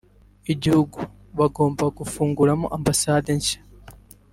[0.53, 0.99] igihugu
[1.39, 3.59] bagomba gufunguramo ambasade nshya